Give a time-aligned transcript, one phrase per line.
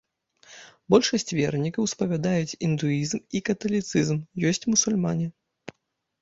[0.93, 4.17] Большасць вернікаў спавядаюць індуізм і каталіцызм,
[4.53, 5.27] ёсць мусульмане.